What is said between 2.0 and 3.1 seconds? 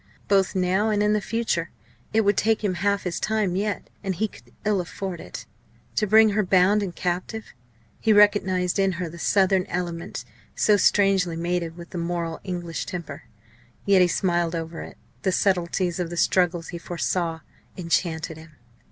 It would take him half